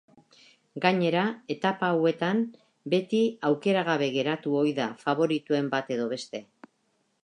Gainera 0.85 1.25
etapa 1.55 1.91
hauetan 1.97 2.41
beti 2.95 3.21
aukera 3.51 3.87
gabe 3.93 4.11
geratu 4.19 4.59
ohi 4.65 4.77
da 4.83 4.93
faboritoen 5.07 5.75
bat 5.77 5.95
edo 5.99 6.15
beste. 6.17 6.49